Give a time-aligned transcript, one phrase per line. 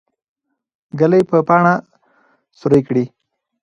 [0.99, 1.73] ږلۍ به پاڼه
[2.59, 3.05] سوری کړي.